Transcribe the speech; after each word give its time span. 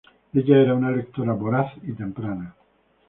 Ella 0.39 0.55
era 0.61 0.73
una 0.73 0.89
lectora 0.89 1.33
voraz 1.33 1.73
y 1.83 1.91
temprana. 1.93 2.55